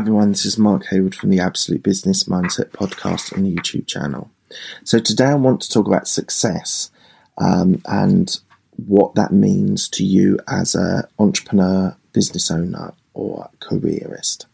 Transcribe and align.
Everyone, 0.00 0.30
this 0.30 0.46
is 0.46 0.56
Mark 0.56 0.86
Hayward 0.86 1.14
from 1.14 1.28
the 1.28 1.40
Absolute 1.40 1.82
Business 1.82 2.24
Mindset 2.24 2.70
podcast 2.70 3.34
the 3.34 3.54
YouTube 3.54 3.86
channel. 3.86 4.30
So 4.82 4.98
today 4.98 5.26
I 5.26 5.34
want 5.34 5.60
to 5.60 5.68
talk 5.68 5.86
about 5.86 6.08
success 6.08 6.90
um, 7.36 7.82
and 7.84 8.40
what 8.86 9.14
that 9.16 9.30
means 9.30 9.90
to 9.90 10.02
you 10.02 10.38
as 10.48 10.74
an 10.74 11.02
entrepreneur, 11.18 11.94
business 12.14 12.50
owner, 12.50 12.94
or 13.12 13.50
careerist. 13.60 14.46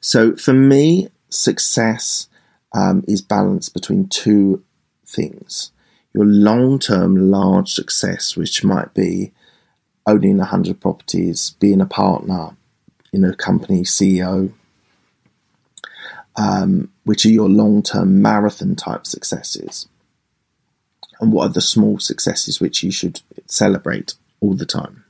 So 0.00 0.36
for 0.36 0.52
me, 0.52 1.08
success 1.30 2.28
um, 2.72 3.04
is 3.08 3.22
balanced 3.22 3.74
between 3.74 4.06
two 4.06 4.62
things: 5.04 5.72
your 6.14 6.26
long-term 6.26 7.28
large 7.28 7.72
success, 7.72 8.36
which 8.36 8.62
might 8.62 8.94
be 8.94 9.32
owning 10.06 10.38
100 10.38 10.80
properties, 10.80 11.56
being 11.58 11.80
a 11.80 11.86
partner 11.86 12.50
in 13.12 13.24
a 13.24 13.34
company 13.34 13.82
CEO, 13.82 14.52
um, 16.40 16.90
which 17.04 17.26
are 17.26 17.30
your 17.30 17.50
long 17.50 17.82
term 17.82 18.22
marathon 18.22 18.74
type 18.74 19.06
successes, 19.06 19.88
and 21.20 21.32
what 21.32 21.44
are 21.44 21.52
the 21.52 21.60
small 21.60 21.98
successes 21.98 22.60
which 22.60 22.82
you 22.82 22.90
should 22.90 23.20
celebrate 23.46 24.14
all 24.40 24.54
the 24.54 24.64
time. 24.64 25.04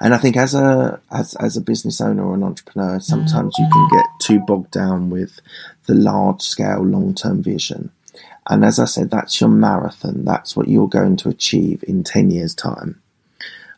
And 0.00 0.14
I 0.14 0.18
think 0.18 0.36
as 0.36 0.54
a 0.54 1.00
as 1.10 1.34
as 1.36 1.56
a 1.56 1.62
business 1.62 2.00
owner 2.00 2.24
or 2.24 2.34
an 2.34 2.42
entrepreneur, 2.42 3.00
sometimes 3.00 3.54
you 3.58 3.66
can 3.72 3.88
get 3.90 4.06
too 4.20 4.40
bogged 4.40 4.70
down 4.70 5.08
with 5.08 5.40
the 5.86 5.94
large 5.94 6.42
scale 6.42 6.82
long 6.82 7.14
term 7.14 7.42
vision. 7.42 7.90
And 8.50 8.64
as 8.64 8.78
I 8.78 8.84
said, 8.84 9.10
that's 9.10 9.40
your 9.40 9.50
marathon. 9.50 10.24
That's 10.24 10.56
what 10.56 10.68
you're 10.68 10.88
going 10.88 11.16
to 11.18 11.28
achieve 11.30 11.82
in 11.88 12.04
ten 12.04 12.30
years' 12.30 12.54
time, 12.54 13.00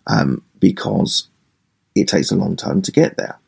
um, 0.07 0.43
because 0.59 1.29
it 1.95 2.09
takes 2.09 2.33
a 2.33 2.37
long 2.37 2.57
time 2.57 2.83
to 2.83 2.93
get 2.93 3.17
there. 3.17 3.39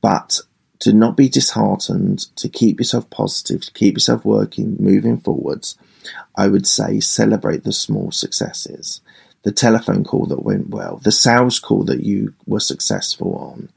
But 0.00 0.40
to 0.80 0.92
not 0.92 1.16
be 1.16 1.28
disheartened, 1.28 2.20
to 2.36 2.48
keep 2.48 2.78
yourself 2.78 3.08
positive, 3.10 3.62
to 3.62 3.72
keep 3.72 3.94
yourself 3.94 4.24
working, 4.24 4.76
moving 4.78 5.18
forwards, 5.18 5.76
I 6.36 6.48
would 6.48 6.66
say 6.66 7.00
celebrate 7.00 7.64
the 7.64 7.72
small 7.72 8.12
successes. 8.12 9.00
The 9.42 9.52
telephone 9.52 10.04
call 10.04 10.26
that 10.26 10.44
went 10.44 10.68
well, 10.70 10.96
the 10.98 11.12
sales 11.12 11.58
call 11.58 11.84
that 11.84 12.04
you 12.04 12.34
were 12.46 12.60
successful 12.60 13.34
on, 13.36 13.70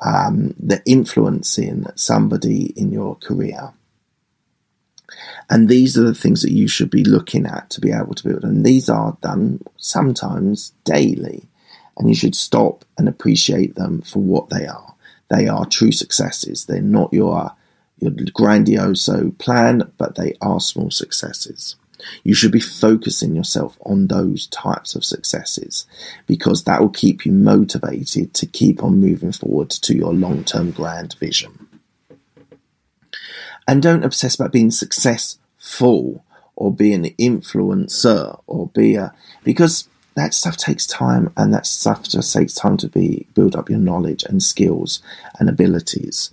um, 0.00 0.54
the 0.58 0.82
influencing 0.86 1.86
somebody 1.94 2.72
in 2.76 2.92
your 2.92 3.16
career. 3.16 3.72
And 5.48 5.68
these 5.68 5.96
are 5.98 6.04
the 6.04 6.14
things 6.14 6.42
that 6.42 6.52
you 6.52 6.68
should 6.68 6.90
be 6.90 7.04
looking 7.04 7.46
at 7.46 7.70
to 7.70 7.80
be 7.80 7.92
able 7.92 8.14
to 8.14 8.28
build. 8.28 8.44
And 8.44 8.64
these 8.64 8.88
are 8.88 9.16
done 9.20 9.60
sometimes 9.76 10.72
daily 10.84 11.48
and 11.96 12.08
you 12.08 12.14
should 12.14 12.34
stop 12.34 12.84
and 12.98 13.08
appreciate 13.08 13.74
them 13.74 14.02
for 14.02 14.20
what 14.20 14.48
they 14.48 14.66
are. 14.66 14.93
They 15.30 15.48
are 15.48 15.66
true 15.66 15.92
successes. 15.92 16.66
They're 16.66 16.82
not 16.82 17.12
your 17.12 17.52
your 17.98 18.12
grandiose 18.32 19.08
plan, 19.38 19.92
but 19.96 20.16
they 20.16 20.34
are 20.40 20.60
small 20.60 20.90
successes. 20.90 21.76
You 22.22 22.34
should 22.34 22.52
be 22.52 22.60
focusing 22.60 23.34
yourself 23.34 23.78
on 23.86 24.08
those 24.08 24.46
types 24.48 24.94
of 24.94 25.04
successes 25.04 25.86
because 26.26 26.64
that 26.64 26.80
will 26.80 26.90
keep 26.90 27.24
you 27.24 27.32
motivated 27.32 28.34
to 28.34 28.46
keep 28.46 28.82
on 28.82 29.00
moving 29.00 29.32
forward 29.32 29.70
to 29.70 29.96
your 29.96 30.12
long 30.12 30.44
term 30.44 30.70
grand 30.70 31.14
vision. 31.18 31.66
And 33.66 33.82
don't 33.82 34.04
obsess 34.04 34.34
about 34.34 34.52
being 34.52 34.70
successful 34.70 36.24
or 36.56 36.72
be 36.72 36.92
an 36.92 37.04
influencer 37.18 38.40
or 38.46 38.68
be 38.68 38.96
a 38.96 39.14
because 39.42 39.88
that 40.14 40.34
stuff 40.34 40.56
takes 40.56 40.86
time 40.86 41.32
and 41.36 41.52
that 41.52 41.66
stuff 41.66 42.08
just 42.08 42.32
takes 42.32 42.54
time 42.54 42.76
to 42.78 42.88
be 42.88 43.26
build 43.34 43.56
up 43.56 43.68
your 43.68 43.78
knowledge 43.78 44.24
and 44.24 44.42
skills 44.42 45.02
and 45.38 45.48
abilities. 45.48 46.30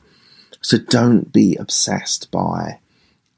So 0.61 0.77
don't 0.77 1.31
be 1.31 1.55
obsessed 1.55 2.29
by 2.31 2.79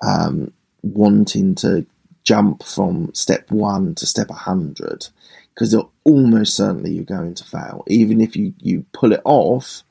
um, 0.02 0.52
wanting 0.82 1.56
to 1.56 1.86
jump 2.24 2.64
from 2.64 3.14
step 3.14 3.50
one 3.52 3.96
to 3.96 4.06
step 4.06 4.30
100 4.30 5.08
because 5.54 5.76
almost 6.04 6.56
certainly 6.56 6.92
you're 6.92 7.06
going 7.06 7.36
to 7.36 7.44
fail. 7.44 7.84
Even 7.88 8.20
if 8.20 8.36
you, 8.36 8.54
you 8.60 8.86
pull 8.92 9.14
it 9.14 9.22
off 9.24 9.84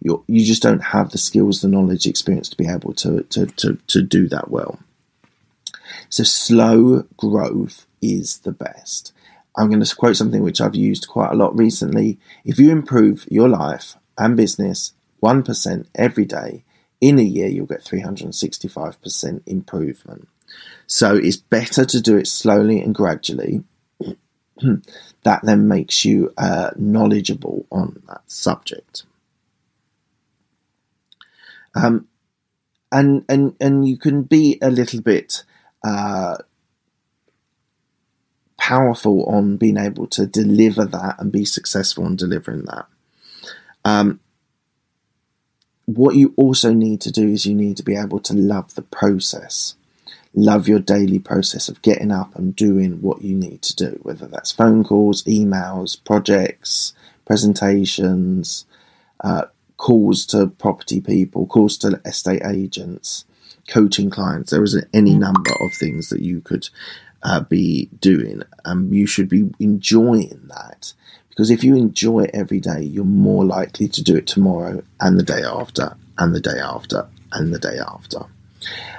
you 0.00 0.24
you 0.26 0.44
just 0.44 0.62
don't 0.62 0.82
have 0.82 1.10
the 1.10 1.18
skills 1.18 1.60
the 1.60 1.68
knowledge 1.68 2.06
experience 2.06 2.48
to 2.48 2.56
be 2.56 2.66
able 2.66 2.92
to, 2.94 3.22
to, 3.24 3.46
to, 3.46 3.78
to 3.86 4.02
do 4.02 4.28
that 4.28 4.50
well. 4.50 4.78
So 6.08 6.22
slow 6.22 7.04
growth 7.16 7.86
is 8.00 8.38
the 8.38 8.52
best 8.52 9.12
I'm 9.58 9.68
going 9.68 9.82
to 9.82 9.96
quote 9.96 10.16
something 10.16 10.42
which 10.42 10.60
I've 10.60 10.76
used 10.76 11.08
quite 11.08 11.32
a 11.32 11.36
lot 11.36 11.56
recently. 11.58 12.18
If 12.44 12.60
you 12.60 12.70
improve 12.70 13.26
your 13.28 13.48
life 13.48 13.96
and 14.16 14.36
business 14.36 14.92
1% 15.22 15.86
every 15.96 16.24
day, 16.24 16.64
in 17.00 17.18
a 17.18 17.22
year 17.22 17.48
you'll 17.48 17.66
get 17.66 17.82
365% 17.84 19.42
improvement. 19.46 20.28
So 20.86 21.16
it's 21.16 21.36
better 21.36 21.84
to 21.84 22.00
do 22.00 22.16
it 22.16 22.28
slowly 22.28 22.80
and 22.80 22.94
gradually. 22.94 23.64
that 25.24 25.40
then 25.42 25.66
makes 25.66 26.04
you 26.04 26.32
uh, 26.38 26.70
knowledgeable 26.76 27.66
on 27.70 28.02
that 28.08 28.22
subject. 28.26 29.02
Um, 31.74 32.06
and 32.90 33.24
and 33.28 33.54
and 33.60 33.86
you 33.86 33.98
can 33.98 34.22
be 34.22 34.58
a 34.62 34.70
little 34.70 35.02
bit 35.02 35.44
uh, 35.84 36.36
powerful 38.68 39.24
on 39.24 39.56
being 39.56 39.78
able 39.78 40.06
to 40.06 40.26
deliver 40.26 40.84
that 40.84 41.16
and 41.18 41.32
be 41.32 41.46
successful 41.46 42.06
in 42.06 42.16
delivering 42.16 42.66
that. 42.66 42.84
Um, 43.82 44.20
what 45.86 46.16
you 46.16 46.34
also 46.36 46.74
need 46.74 47.00
to 47.00 47.10
do 47.10 47.28
is 47.28 47.46
you 47.46 47.54
need 47.54 47.78
to 47.78 47.82
be 47.82 47.96
able 47.96 48.20
to 48.20 48.34
love 48.34 48.74
the 48.74 48.82
process. 48.82 49.74
Love 50.34 50.68
your 50.68 50.80
daily 50.80 51.18
process 51.18 51.70
of 51.70 51.80
getting 51.80 52.12
up 52.12 52.36
and 52.36 52.54
doing 52.54 53.00
what 53.00 53.22
you 53.22 53.34
need 53.34 53.62
to 53.62 53.74
do, 53.74 53.98
whether 54.02 54.26
that's 54.26 54.52
phone 54.52 54.84
calls, 54.84 55.22
emails, 55.24 55.96
projects, 56.04 56.92
presentations, 57.24 58.66
uh, 59.24 59.46
calls 59.78 60.26
to 60.26 60.46
property 60.46 61.00
people, 61.00 61.46
calls 61.46 61.78
to 61.78 61.98
estate 62.04 62.42
agents, 62.44 63.24
coaching 63.66 64.10
clients. 64.10 64.50
There 64.50 64.62
is 64.62 64.76
any 64.92 65.14
number 65.14 65.52
of 65.62 65.72
things 65.72 66.10
that 66.10 66.20
you 66.20 66.42
could 66.42 66.68
uh, 67.22 67.40
be 67.40 67.88
doing. 68.00 68.42
and 68.64 68.94
you 68.94 69.06
should 69.06 69.28
be 69.28 69.50
enjoying 69.58 70.48
that 70.48 70.92
because 71.28 71.50
if 71.50 71.62
you 71.62 71.76
enjoy 71.76 72.24
it 72.24 72.30
every 72.34 72.58
day, 72.58 72.82
you're 72.82 73.04
more 73.04 73.44
likely 73.44 73.86
to 73.86 74.02
do 74.02 74.16
it 74.16 74.26
tomorrow 74.26 74.82
and 75.00 75.18
the 75.18 75.22
day 75.22 75.42
after 75.42 75.96
and 76.18 76.34
the 76.34 76.40
day 76.40 76.58
after 76.60 77.06
and 77.32 77.54
the 77.54 77.60
day 77.60 77.78
after. 77.78 78.24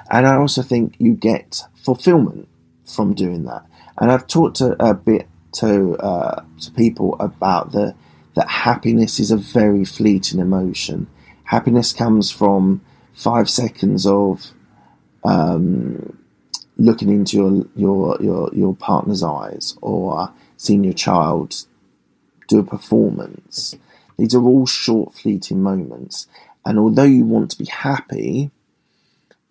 And 0.09 0.25
I 0.25 0.35
also 0.35 0.61
think 0.61 0.95
you 0.99 1.15
get 1.15 1.63
fulfillment 1.75 2.47
from 2.85 3.13
doing 3.13 3.43
that. 3.43 3.65
And 3.97 4.11
I've 4.11 4.27
talked 4.27 4.61
a, 4.61 4.81
a 4.83 4.93
bit 4.93 5.27
to 5.55 5.97
uh, 5.97 6.43
to 6.61 6.71
people 6.71 7.17
about 7.19 7.71
the 7.71 7.95
that 8.35 8.47
happiness 8.47 9.19
is 9.19 9.31
a 9.31 9.37
very 9.37 9.83
fleeting 9.83 10.39
emotion. 10.39 11.07
Happiness 11.43 11.91
comes 11.91 12.31
from 12.31 12.81
five 13.13 13.49
seconds 13.49 14.05
of 14.05 14.51
um, 15.25 16.18
looking 16.79 17.09
into 17.09 17.37
your 17.37 17.65
your 17.75 18.17
your 18.21 18.49
your 18.53 18.75
partner's 18.75 19.21
eyes 19.21 19.77
or 19.81 20.31
seeing 20.57 20.83
your 20.83 20.93
child 20.93 21.65
do 22.47 22.59
a 22.59 22.63
performance. 22.63 23.75
These 24.17 24.33
are 24.33 24.43
all 24.43 24.65
short, 24.65 25.13
fleeting 25.13 25.61
moments, 25.61 26.27
and 26.65 26.79
although 26.79 27.03
you 27.03 27.25
want 27.25 27.51
to 27.51 27.57
be 27.57 27.65
happy, 27.65 28.49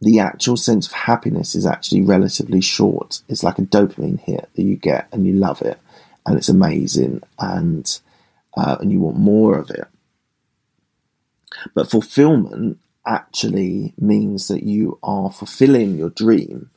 the 0.01 0.19
actual 0.19 0.57
sense 0.57 0.87
of 0.87 0.93
happiness 0.93 1.55
is 1.55 1.65
actually 1.65 2.03
relatively 2.03 2.61
short. 2.61 3.23
It's 3.29 3.43
like 3.43 3.59
a 3.59 3.63
dopamine 3.63 4.21
hit 4.21 4.49
that 4.55 4.63
you 4.63 4.77
get, 4.77 5.09
and 5.13 5.27
you 5.27 5.35
love 5.35 5.63
it, 5.63 5.79
and 6.27 6.37
it's 6.37 6.49
amazing, 6.49 7.23
and 7.39 8.01
uh, 8.57 8.77
and 8.81 8.91
you 8.91 9.01
want 9.01 9.19
more 9.19 9.59
of 9.59 9.71
it. 9.71 9.87
But 11.75 11.91
fulfillment 11.91 12.79
actually 13.07 13.95
means 13.99 14.49
that 14.49 14.65
you 14.65 14.99
are 15.03 15.31
fulfilling 15.31 15.97
your 15.97 16.11
dream 16.11 16.71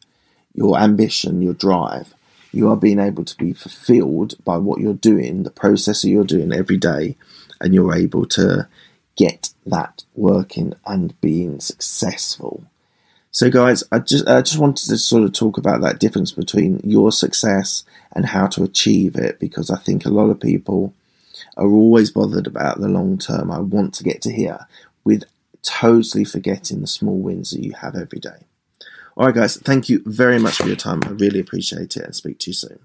your 0.53 0.77
ambition, 0.79 1.41
your 1.41 1.53
drive. 1.53 2.13
You 2.51 2.69
are 2.69 2.75
being 2.77 2.99
able 2.99 3.23
to 3.23 3.37
be 3.37 3.53
fulfilled 3.53 4.35
by 4.43 4.57
what 4.57 4.81
you're 4.81 4.93
doing, 4.93 5.43
the 5.43 5.51
process 5.51 6.01
that 6.01 6.09
you're 6.09 6.25
doing 6.25 6.51
every 6.51 6.77
day, 6.77 7.15
and 7.61 7.73
you're 7.73 7.95
able 7.95 8.25
to 8.27 8.67
get 9.15 9.49
that 9.65 10.03
working 10.15 10.73
and 10.85 11.19
being 11.21 11.59
successful. 11.59 12.63
So, 13.33 13.49
guys, 13.49 13.83
I 13.91 13.99
just 13.99 14.27
I 14.27 14.41
just 14.41 14.57
wanted 14.57 14.89
to 14.89 14.97
sort 14.97 15.23
of 15.23 15.31
talk 15.31 15.57
about 15.57 15.79
that 15.81 15.99
difference 15.99 16.33
between 16.33 16.81
your 16.83 17.13
success 17.13 17.85
and 18.13 18.25
how 18.25 18.47
to 18.47 18.63
achieve 18.63 19.15
it 19.15 19.39
because 19.39 19.69
I 19.69 19.77
think 19.77 20.05
a 20.05 20.09
lot 20.09 20.29
of 20.29 20.41
people 20.41 20.93
are 21.55 21.69
always 21.69 22.11
bothered 22.11 22.47
about 22.47 22.81
the 22.81 22.89
long 22.89 23.17
term. 23.17 23.49
I 23.49 23.59
want 23.59 23.93
to 23.95 24.03
get 24.03 24.21
to 24.23 24.33
here 24.33 24.67
with 25.05 25.23
totally 25.63 26.25
forgetting 26.25 26.81
the 26.81 26.87
small 26.87 27.17
wins 27.17 27.51
that 27.51 27.63
you 27.63 27.73
have 27.73 27.95
every 27.95 28.19
day. 28.19 28.45
All 29.17 29.25
right, 29.25 29.35
guys, 29.35 29.57
thank 29.57 29.89
you 29.89 30.01
very 30.05 30.39
much 30.39 30.57
for 30.57 30.67
your 30.67 30.75
time. 30.75 31.01
I 31.03 31.09
really 31.09 31.39
appreciate 31.39 31.97
it 31.97 32.03
and 32.03 32.15
speak 32.15 32.39
to 32.39 32.49
you 32.49 32.53
soon. 32.53 32.79